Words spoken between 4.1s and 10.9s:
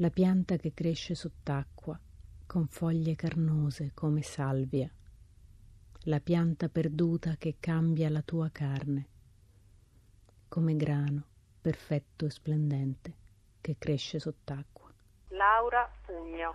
salvia, la pianta perduta che cambia la tua carne, come